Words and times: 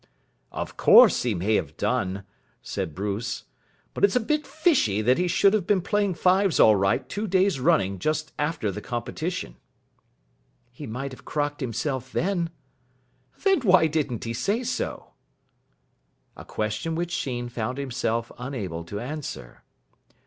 "Of 0.51 0.77
course 0.77 1.21
he 1.21 1.35
may 1.35 1.53
have 1.57 1.77
done," 1.77 2.23
said 2.63 2.95
Bruce. 2.95 3.43
"But 3.93 4.03
it's 4.03 4.15
a 4.15 4.19
bit 4.19 4.47
fishy 4.47 5.03
that 5.03 5.19
he 5.19 5.27
should 5.27 5.53
have 5.53 5.67
been 5.67 5.83
playing 5.83 6.15
fives 6.15 6.59
all 6.59 6.75
right 6.75 7.07
two 7.07 7.27
days 7.27 7.59
running 7.59 7.99
just 7.99 8.33
after 8.39 8.71
the 8.71 8.81
competition." 8.81 9.57
"He 10.71 10.87
might 10.87 11.11
have 11.11 11.23
crocked 11.23 11.61
himself 11.61 12.11
then." 12.11 12.49
"Then 13.43 13.59
why 13.59 13.85
didn't 13.85 14.23
he 14.23 14.33
say 14.33 14.63
so?" 14.63 15.11
A 16.35 16.45
question 16.45 16.95
which 16.95 17.11
Sheen 17.11 17.47
found 17.47 17.77
himself 17.77 18.31
unable 18.39 18.83
to 18.85 18.99
answer. 18.99 19.61